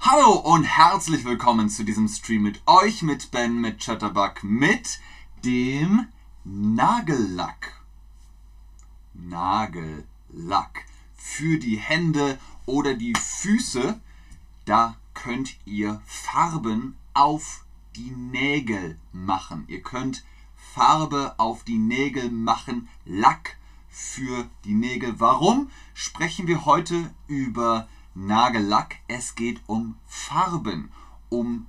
[0.00, 5.00] Hallo und herzlich willkommen zu diesem Stream mit euch, mit Ben, mit Chatterbug, mit
[5.44, 6.06] dem
[6.44, 7.82] Nagellack.
[9.12, 10.84] Nagellack.
[11.16, 14.00] Für die Hände oder die Füße,
[14.64, 17.64] da könnt ihr Farben auf
[17.96, 19.64] die Nägel machen.
[19.66, 20.24] Ihr könnt
[20.56, 23.56] Farbe auf die Nägel machen, Lack
[23.88, 25.18] für die Nägel.
[25.18, 27.88] Warum sprechen wir heute über
[28.20, 28.96] Nagellack?
[29.06, 30.90] Es geht um Farben,
[31.28, 31.68] um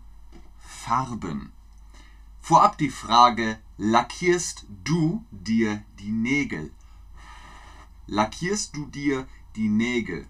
[0.57, 1.51] Farben.
[2.41, 6.71] Vorab die Frage, lackierst du dir die Nägel?
[8.07, 10.27] Lackierst du dir die Nägel?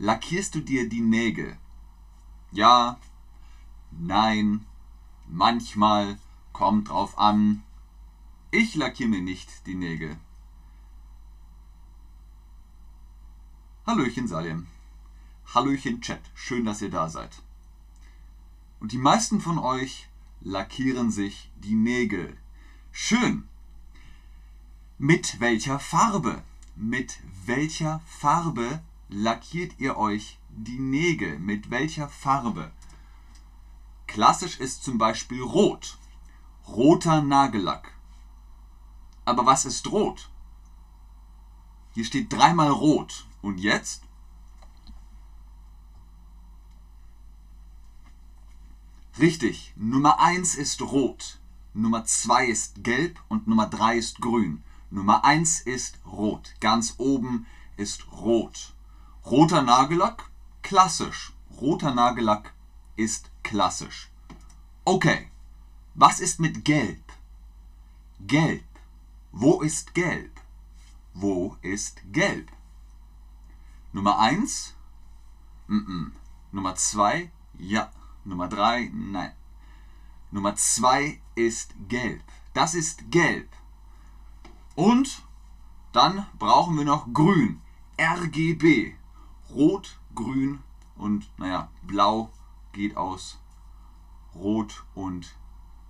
[0.00, 1.56] Lackierst du dir die Nägel?
[2.50, 2.98] Ja,
[3.92, 4.66] nein,
[5.28, 6.18] manchmal,
[6.52, 7.62] kommt drauf an.
[8.50, 10.16] Ich lackiere mir nicht die Nägel.
[13.86, 14.66] Hallöchen Salim.
[15.54, 16.22] Hallöchen Chat.
[16.34, 17.42] Schön, dass ihr da seid.
[18.80, 20.08] Und die meisten von euch
[20.40, 22.34] lackieren sich die Nägel.
[22.92, 23.46] Schön.
[24.96, 26.42] Mit welcher Farbe?
[26.74, 31.38] Mit welcher Farbe lackiert ihr euch die Nägel?
[31.38, 32.72] Mit welcher Farbe?
[34.06, 35.98] Klassisch ist zum Beispiel Rot.
[36.66, 37.92] Roter Nagellack.
[39.26, 40.30] Aber was ist rot?
[41.92, 43.26] Hier steht dreimal rot.
[43.44, 44.02] Und jetzt?
[49.18, 51.38] Richtig, Nummer 1 ist rot,
[51.74, 54.64] Nummer 2 ist gelb und Nummer 3 ist grün.
[54.90, 57.44] Nummer 1 ist rot, ganz oben
[57.76, 58.72] ist rot.
[59.26, 60.30] Roter Nagellack,
[60.62, 61.34] klassisch.
[61.60, 62.54] Roter Nagellack
[62.96, 64.10] ist klassisch.
[64.86, 65.28] Okay,
[65.94, 67.12] was ist mit gelb?
[68.20, 68.64] Gelb.
[69.32, 70.40] Wo ist gelb?
[71.12, 72.50] Wo ist gelb?
[73.94, 74.74] Nummer 1?
[75.68, 76.12] Mm -mm.
[76.50, 77.30] Nummer 2?
[77.58, 77.92] Ja.
[78.24, 78.90] Nummer 3?
[78.92, 79.32] Nein.
[80.32, 82.24] Nummer 2 ist gelb.
[82.54, 83.48] Das ist gelb.
[84.74, 85.22] Und
[85.92, 87.62] dann brauchen wir noch grün.
[87.96, 88.96] RGB.
[89.50, 90.58] Rot, grün
[90.96, 92.30] und naja, blau
[92.72, 93.38] geht aus
[94.34, 95.36] rot und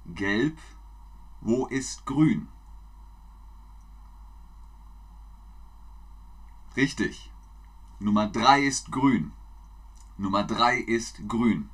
[0.06, 0.58] gelb.
[1.40, 2.48] Wo ist grün?
[6.76, 7.33] Richtig.
[8.04, 9.32] Nummer 3 ist grün.
[10.18, 11.70] Nummer 3 ist grün.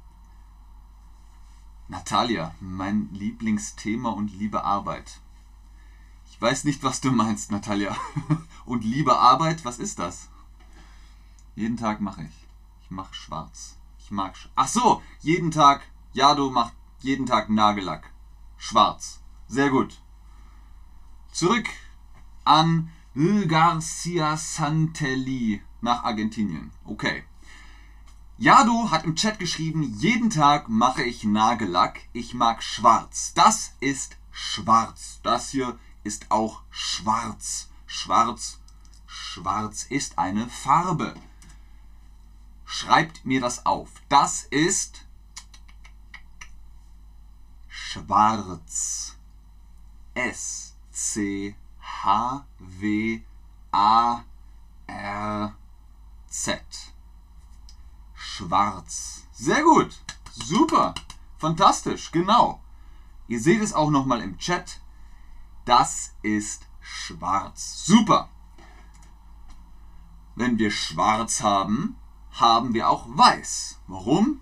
[1.88, 5.18] Natalia, mein Lieblingsthema und liebe Arbeit.
[6.30, 7.96] Ich weiß nicht, was du meinst, Natalia.
[8.64, 10.28] Und liebe Arbeit, was ist das?
[11.56, 12.46] Jeden Tag mache ich.
[12.84, 13.76] Ich mache schwarz.
[13.98, 14.36] Ich mag.
[14.36, 15.82] Sch Ach so, jeden Tag.
[16.12, 18.08] Ja, du machst jeden Tag Nagellack.
[18.56, 19.20] Schwarz.
[19.48, 20.00] Sehr gut.
[21.32, 21.68] Zurück
[22.44, 22.92] an
[23.48, 26.72] Garcia Santelli nach Argentinien.
[26.84, 27.24] Okay.
[28.38, 32.00] Jado hat im Chat geschrieben, jeden Tag mache ich Nagellack.
[32.12, 33.32] Ich mag schwarz.
[33.34, 35.20] Das ist schwarz.
[35.22, 37.68] Das hier ist auch schwarz.
[37.86, 38.60] Schwarz.
[39.06, 41.14] Schwarz ist eine Farbe.
[42.64, 43.90] Schreibt mir das auf.
[44.08, 45.06] Das ist
[47.68, 49.18] schwarz.
[50.14, 53.20] S C H W
[53.72, 54.24] A
[54.86, 55.56] R
[56.30, 56.62] Z.
[58.14, 59.26] Schwarz.
[59.32, 60.00] Sehr gut.
[60.32, 60.94] Super.
[61.38, 62.12] Fantastisch.
[62.12, 62.62] Genau.
[63.26, 64.80] Ihr seht es auch nochmal im Chat.
[65.64, 67.84] Das ist schwarz.
[67.84, 68.28] Super.
[70.36, 71.96] Wenn wir schwarz haben,
[72.30, 73.80] haben wir auch weiß.
[73.88, 74.40] Warum?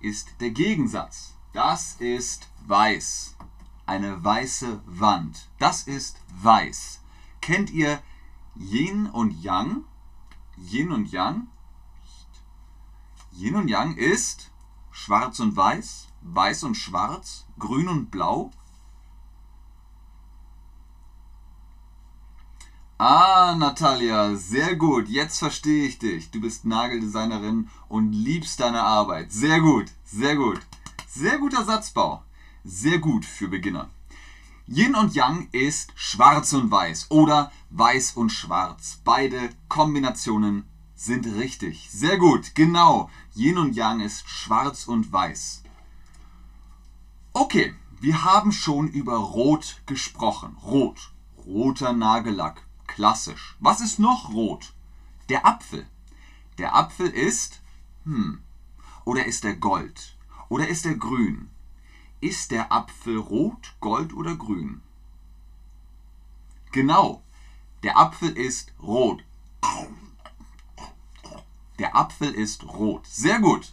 [0.00, 1.34] Ist der Gegensatz.
[1.54, 3.36] Das ist weiß.
[3.86, 5.48] Eine weiße Wand.
[5.58, 7.00] Das ist weiß.
[7.40, 8.02] Kennt ihr
[8.54, 9.84] Yin und Yang?
[10.56, 11.48] Yin und Yang?
[13.32, 14.50] Yin und Yang ist
[14.90, 18.50] schwarz und weiß, weiß und schwarz, grün und blau.
[22.98, 25.08] Ah, Natalia, sehr gut.
[25.08, 26.30] Jetzt verstehe ich dich.
[26.30, 29.32] Du bist Nageldesignerin und liebst deine Arbeit.
[29.32, 30.60] Sehr gut, sehr gut.
[31.08, 32.22] Sehr guter Satzbau.
[32.62, 33.90] Sehr gut für Beginner.
[34.68, 39.00] Yin und Yang ist schwarz und weiß oder weiß und schwarz.
[39.04, 40.64] Beide Kombinationen
[40.94, 41.90] sind richtig.
[41.90, 43.10] Sehr gut, genau.
[43.34, 45.64] Yin und Yang ist schwarz und weiß.
[47.32, 50.56] Okay, wir haben schon über Rot gesprochen.
[50.62, 51.12] Rot,
[51.44, 53.56] roter Nagellack, klassisch.
[53.58, 54.74] Was ist noch rot?
[55.28, 55.86] Der Apfel.
[56.58, 57.62] Der Apfel ist,
[58.04, 58.42] hm,
[59.04, 60.16] oder ist er gold?
[60.48, 61.48] Oder ist er grün?
[62.22, 64.80] Ist der Apfel rot, gold oder grün?
[66.70, 67.20] Genau,
[67.82, 69.24] der Apfel ist rot.
[71.80, 73.04] Der Apfel ist rot.
[73.08, 73.72] Sehr gut.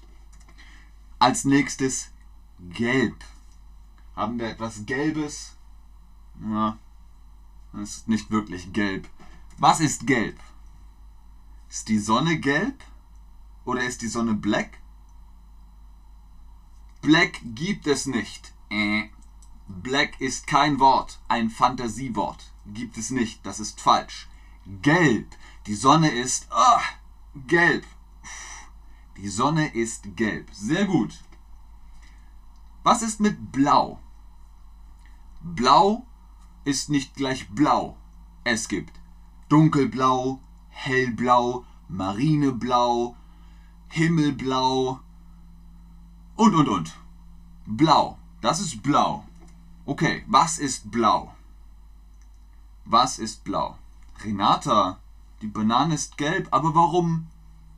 [1.20, 2.10] Als nächstes
[2.72, 3.24] gelb.
[4.16, 5.56] Haben wir etwas Gelbes?
[6.42, 6.80] Ja,
[7.72, 9.08] das ist nicht wirklich gelb.
[9.60, 10.40] Was ist gelb?
[11.70, 12.84] Ist die Sonne gelb?
[13.64, 14.79] Oder ist die Sonne black?
[17.02, 18.54] Black gibt es nicht.
[18.70, 19.10] Äh.
[19.68, 22.52] Black ist kein Wort, ein Fantasiewort.
[22.66, 24.28] Gibt es nicht, das ist falsch.
[24.82, 25.28] Gelb.
[25.68, 26.82] Die Sonne ist oh,
[27.48, 27.86] gelb.
[29.18, 30.50] Die Sonne ist gelb.
[30.52, 31.20] Sehr gut.
[32.84, 34.00] Was ist mit blau?
[35.42, 36.06] Blau
[36.66, 37.96] ist nicht gleich blau.
[38.44, 39.00] Es gibt
[39.48, 43.16] dunkelblau, hellblau, marineblau,
[43.88, 45.00] himmelblau
[46.40, 46.94] und und und.
[47.66, 49.26] Blau, das ist blau.
[49.86, 51.36] Okay, was ist blau?
[52.86, 53.78] Was ist blau?
[54.24, 55.00] Renata,
[55.42, 57.28] die Banane ist gelb, aber warum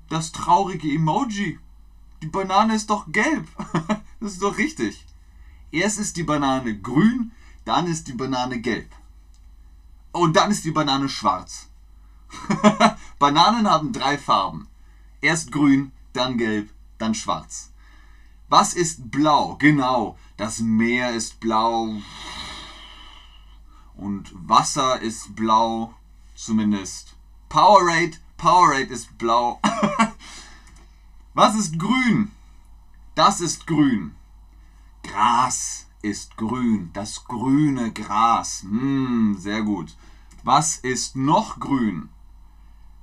[0.10, 1.60] das traurige Emoji?
[2.22, 3.48] Die Banane ist doch gelb.
[4.20, 5.08] das ist doch richtig.
[5.72, 7.32] Erst ist die Banane grün,
[7.66, 8.92] dann ist die Banane gelb.
[10.12, 11.68] Und dann ist die Banane schwarz.
[13.18, 14.68] Bananen haben drei Farben.
[15.20, 16.70] Erst grün, dann gelb,
[17.00, 17.71] dann schwarz.
[18.52, 19.56] Was ist blau?
[19.60, 22.02] Genau, das Meer ist blau.
[23.96, 25.94] Und Wasser ist blau,
[26.36, 27.16] zumindest.
[27.48, 29.62] Powerade, Powerade ist blau.
[31.34, 32.32] Was ist grün?
[33.16, 34.16] Das ist grün.
[35.02, 38.64] Gras ist grün, das grüne Gras.
[38.64, 39.96] Hm, sehr gut.
[40.44, 42.10] Was ist noch grün?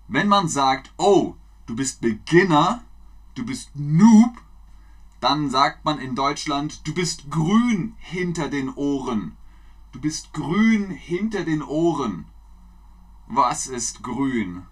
[0.08, 2.82] Wenn man sagt, oh, du bist Beginner,
[3.34, 4.42] du bist Noob,
[5.20, 9.36] dann sagt man in Deutschland, du bist grün hinter den Ohren.
[9.92, 12.26] Du bist grün hinter den Ohren.
[13.26, 14.66] Was ist grün?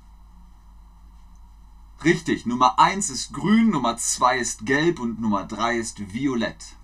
[2.05, 6.77] Richtig, Nummer 1 ist grün, Nummer 2 ist gelb und Nummer 3 ist violett.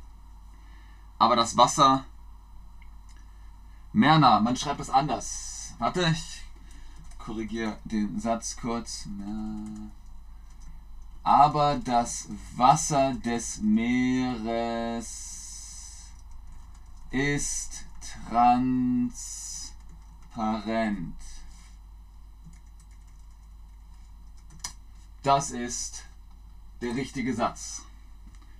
[1.18, 2.04] Aber das Wasser.
[3.92, 5.74] Merna, man schreibt es anders.
[5.78, 6.42] Warte, ich
[7.18, 9.06] korrigiere den Satz kurz.
[9.06, 9.92] Merna
[11.22, 12.26] aber das
[12.56, 15.20] Wasser des Meeres
[17.10, 17.84] ist
[18.28, 21.14] transparent.
[25.22, 26.02] Das ist
[26.80, 27.82] der richtige Satz.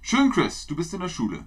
[0.00, 1.44] Schön, Chris, du bist in der Schule.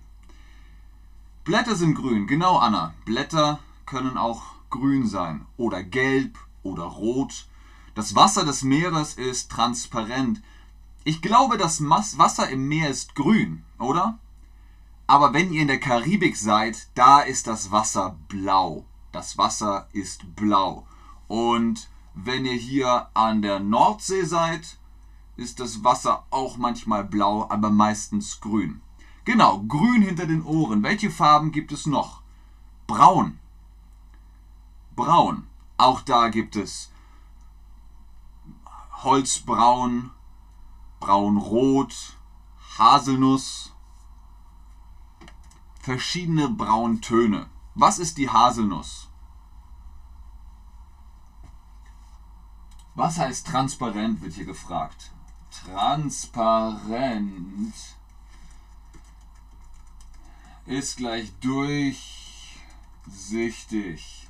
[1.45, 2.93] Blätter sind grün, genau, Anna.
[3.05, 7.47] Blätter können auch grün sein oder gelb oder rot.
[7.93, 10.41] Das Wasser des Meeres ist transparent.
[11.07, 14.17] Ich glaube, das Wasser im Meer ist grün, oder?
[15.05, 18.85] Aber wenn ihr in der Karibik seid, da ist das Wasser blau.
[19.11, 20.87] Das Wasser ist blau.
[21.27, 24.79] Und wenn ihr hier an der Nordsee seid,
[25.37, 28.81] ist das Wasser auch manchmal blau, aber meistens grün.
[29.25, 30.81] Genau, grün hinter den Ohren.
[30.81, 32.23] Welche Farben gibt es noch?
[32.87, 33.37] Braun.
[34.95, 35.45] Braun.
[35.77, 36.89] Auch da gibt es
[39.03, 40.09] Holzbraun,
[40.99, 42.17] braunrot,
[42.77, 43.71] Haselnuss,
[45.81, 47.47] verschiedene Brauntöne.
[47.75, 49.07] Was ist die Haselnuss?
[52.95, 55.11] Was heißt transparent, wird hier gefragt.
[55.65, 57.73] Transparent
[60.65, 64.27] ist gleich durchsichtig.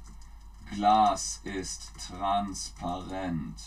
[0.72, 3.60] Glas ist transparent.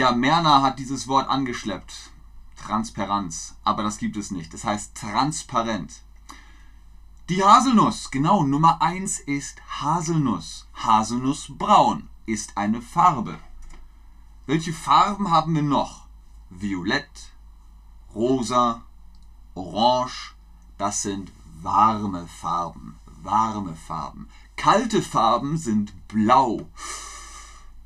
[0.00, 2.10] Tja, Merner hat dieses Wort angeschleppt.
[2.56, 3.56] Transparenz.
[3.64, 4.54] Aber das gibt es nicht.
[4.54, 6.00] Das heißt transparent.
[7.28, 10.66] Die Haselnuss, genau, Nummer 1 ist Haselnuss.
[10.72, 13.38] Haselnussbraun ist eine Farbe.
[14.46, 16.06] Welche Farben haben wir noch?
[16.48, 17.34] Violett,
[18.14, 18.80] rosa,
[19.54, 20.34] orange.
[20.78, 21.30] Das sind
[21.60, 22.98] warme Farben.
[23.22, 24.30] Warme Farben.
[24.56, 26.66] Kalte Farben sind blau.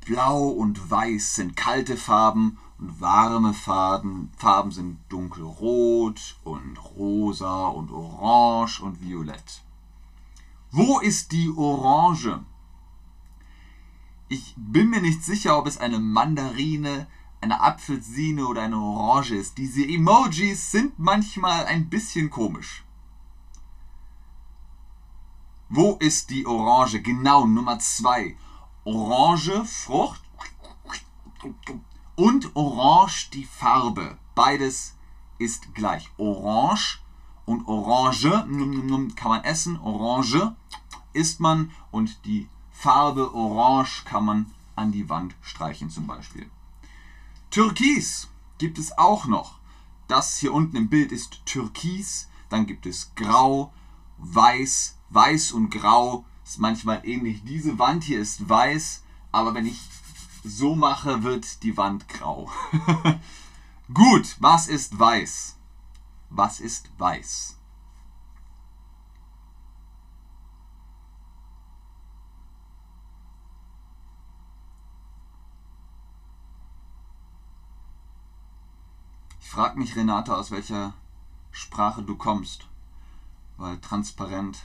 [0.05, 7.91] Blau und Weiß sind kalte Farben und warme Farben, Farben sind dunkelrot und rosa und
[7.91, 9.63] orange und violett.
[10.71, 12.39] Wo ist die Orange?
[14.27, 17.07] Ich bin mir nicht sicher, ob es eine Mandarine,
[17.41, 19.57] eine Apfelsine oder eine Orange ist.
[19.57, 22.83] Diese Emojis sind manchmal ein bisschen komisch.
[25.69, 27.01] Wo ist die Orange?
[27.01, 28.37] Genau, Nummer 2.
[28.85, 30.21] Orange Frucht
[32.15, 34.19] und Orange die Farbe.
[34.35, 34.93] Beides
[35.39, 36.11] ist gleich.
[36.17, 36.99] Orange
[37.45, 38.29] und Orange
[39.15, 39.79] kann man essen.
[39.79, 40.55] Orange
[41.13, 46.47] isst man und die Farbe Orange kann man an die Wand streichen zum Beispiel.
[47.49, 49.57] Türkis gibt es auch noch.
[50.07, 52.29] Das hier unten im Bild ist Türkis.
[52.49, 53.73] Dann gibt es Grau,
[54.19, 56.23] Weiß, Weiß und Grau.
[56.45, 57.43] Ist manchmal ähnlich.
[57.43, 59.81] Diese Wand hier ist weiß, aber wenn ich
[60.43, 62.51] so mache, wird die Wand grau.
[63.93, 65.57] Gut, was ist weiß?
[66.29, 67.57] Was ist weiß?
[79.39, 80.93] Ich frage mich, Renate, aus welcher
[81.51, 82.67] Sprache du kommst.
[83.57, 84.59] Weil transparent.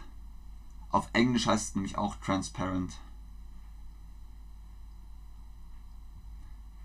[0.91, 2.99] Auf Englisch heißt es nämlich auch transparent.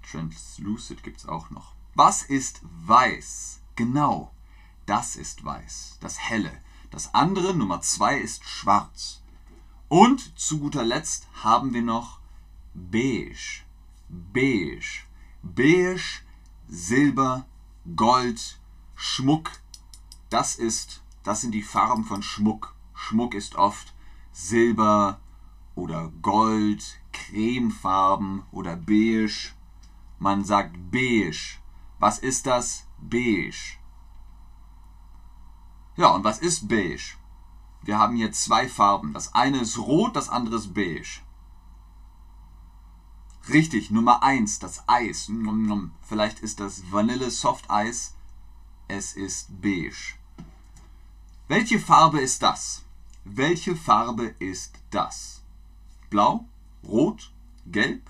[0.03, 1.73] Translucid gibt es auch noch.
[1.95, 3.61] Was ist weiß?
[3.75, 4.31] Genau,
[4.85, 6.61] das ist weiß, das helle.
[6.91, 9.21] Das andere, Nummer zwei, ist schwarz.
[9.89, 12.19] Und zu guter Letzt haben wir noch
[12.73, 13.63] beige.
[14.07, 15.03] Beige.
[15.41, 16.21] Beige,
[16.67, 17.45] Silber,
[17.95, 18.59] Gold,
[18.95, 19.51] Schmuck.
[20.29, 22.75] Das ist, das sind die Farben von Schmuck.
[22.93, 23.94] Schmuck ist oft
[24.37, 25.21] Silber
[25.75, 29.53] oder Gold, Cremefarben oder beige.
[30.19, 31.57] Man sagt beige.
[31.99, 32.85] Was ist das?
[32.99, 33.77] Beige.
[35.95, 37.15] Ja, und was ist beige?
[37.81, 39.13] Wir haben hier zwei Farben.
[39.13, 41.21] Das eine ist rot, das andere ist beige.
[43.47, 45.31] Richtig, Nummer 1, das Eis.
[46.01, 48.15] Vielleicht ist das Vanille Soft Eis.
[48.89, 50.15] Es ist beige.
[51.47, 52.84] Welche Farbe ist das?
[53.27, 55.41] Welche Farbe ist das?
[56.11, 56.45] Blau,
[56.87, 57.31] rot,
[57.65, 58.07] gelb?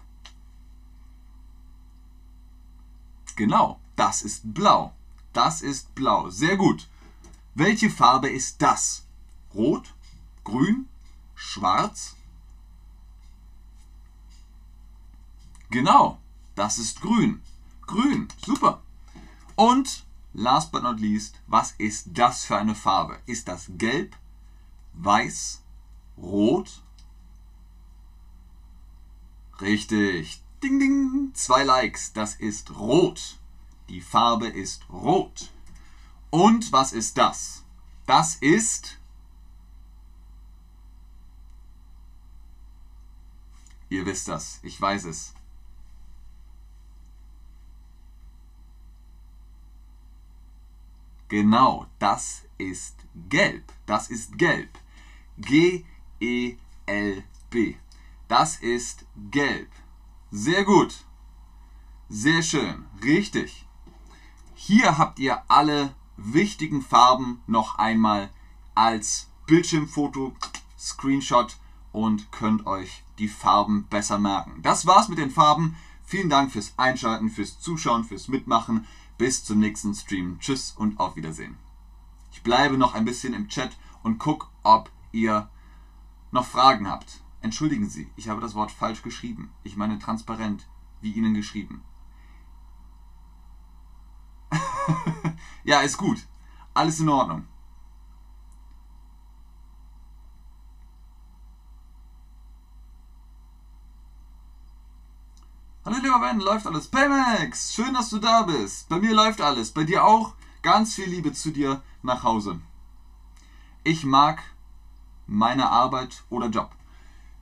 [3.37, 4.93] Genau, das ist blau.
[5.31, 6.29] Das ist blau.
[6.29, 6.89] Sehr gut.
[7.53, 9.05] Welche Farbe ist das?
[9.53, 9.93] Rot,
[10.43, 10.89] grün,
[11.33, 12.15] schwarz?
[15.69, 16.19] Genau,
[16.55, 17.41] das ist grün.
[17.87, 18.81] Grün, super.
[19.55, 23.19] Und last but not least, was ist das für eine Farbe?
[23.25, 24.17] Ist das gelb,
[24.97, 25.61] weiß,
[26.17, 26.83] rot?
[29.61, 30.41] Richtig.
[30.61, 31.31] Ding, ding.
[31.33, 32.13] Zwei Likes.
[32.13, 33.37] Das ist rot.
[33.89, 35.51] Die Farbe ist rot.
[36.29, 37.63] Und was ist das?
[38.05, 38.99] Das ist...
[43.89, 44.59] Ihr wisst das.
[44.63, 45.33] Ich weiß es.
[51.27, 52.95] Genau, das ist
[53.29, 53.71] gelb.
[53.85, 54.69] Das ist gelb.
[55.37, 56.55] G-E-L-B.
[58.27, 59.69] Das ist gelb.
[60.31, 61.05] Sehr gut.
[62.09, 62.85] Sehr schön.
[63.03, 63.65] Richtig.
[64.53, 68.29] Hier habt ihr alle wichtigen Farben noch einmal
[68.73, 70.33] als Bildschirmfoto,
[70.77, 71.57] Screenshot
[71.91, 74.61] und könnt euch die Farben besser merken.
[74.61, 75.75] Das war's mit den Farben.
[76.03, 78.85] Vielen Dank fürs Einschalten, fürs Zuschauen, fürs Mitmachen.
[79.17, 80.39] Bis zum nächsten Stream.
[80.39, 81.57] Tschüss und auf Wiedersehen.
[82.31, 85.49] Ich bleibe noch ein bisschen im Chat und guck, ob ihr
[86.31, 87.23] noch Fragen habt.
[87.41, 89.51] Entschuldigen Sie, ich habe das Wort falsch geschrieben.
[89.63, 90.67] Ich meine transparent,
[91.01, 91.83] wie Ihnen geschrieben.
[95.63, 96.25] ja, ist gut.
[96.73, 97.47] Alles in Ordnung.
[105.85, 106.87] Hallo lieber Ben, läuft alles?
[106.87, 108.89] Pemex, schön, dass du da bist.
[108.89, 109.71] Bei mir läuft alles.
[109.71, 110.33] Bei dir auch?
[110.63, 112.59] Ganz viel Liebe zu dir nach Hause.
[113.83, 114.41] Ich mag
[115.27, 116.71] meine Arbeit oder Job.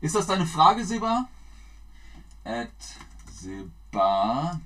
[0.01, 1.27] Ist das deine Frage, Seba?
[2.43, 2.69] At
[3.31, 4.59] Seba.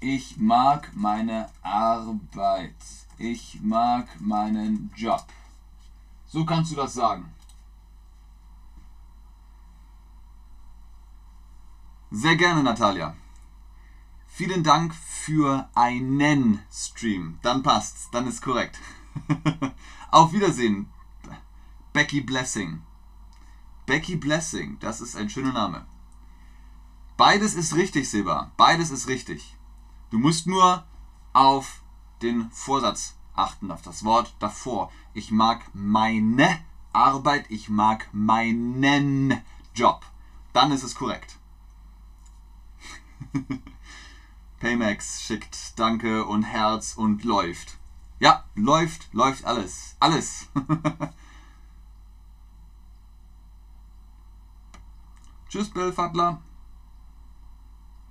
[0.00, 2.74] Ich mag meine Arbeit.
[3.18, 5.24] Ich mag meinen Job.
[6.26, 7.32] So kannst du das sagen.
[12.10, 13.16] Sehr gerne, Natalia.
[14.28, 17.38] Vielen Dank für einen Stream.
[17.42, 18.78] Dann passt's, dann ist korrekt.
[20.10, 20.88] Auf Wiedersehen,
[21.94, 22.82] Becky Blessing.
[23.86, 25.86] Becky Blessing, das ist ein schöner Name.
[27.16, 28.50] Beides ist richtig, Seba.
[28.56, 29.56] Beides ist richtig.
[30.10, 30.84] Du musst nur
[31.34, 31.84] auf
[32.20, 34.90] den Vorsatz achten, auf das Wort davor.
[35.12, 39.40] Ich mag meine Arbeit, ich mag meinen
[39.72, 40.04] Job.
[40.52, 41.38] Dann ist es korrekt.
[44.58, 47.78] Paymax schickt Danke und Herz und läuft.
[48.18, 49.94] Ja, läuft, läuft alles.
[50.00, 50.48] Alles.
[55.54, 56.42] Tschüss, Bellfadler.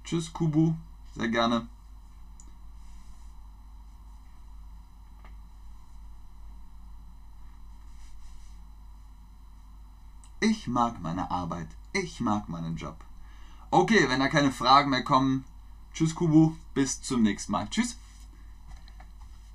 [0.06, 0.76] Tschüss, Kubu.
[1.14, 1.68] Sehr gerne.
[10.40, 11.68] Ich mag meine Arbeit.
[11.92, 12.96] Ich mag meinen Job.
[13.72, 15.44] Okay, wenn da keine Fragen mehr kommen,
[15.94, 17.68] tschüss Kubu, bis zum nächsten Mal.
[17.70, 17.98] Tschüss.